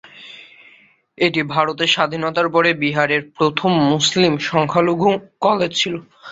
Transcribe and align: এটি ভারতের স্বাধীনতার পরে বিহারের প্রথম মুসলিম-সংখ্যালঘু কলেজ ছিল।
এটি 1.17 1.41
ভারতের 1.53 1.89
স্বাধীনতার 1.89 2.47
পরে 2.49 2.69
বিহারের 2.83 3.21
প্রথম 3.37 3.71
মুসলিম-সংখ্যালঘু 3.91 5.09
কলেজ 5.41 5.71
ছিল। 5.81 5.95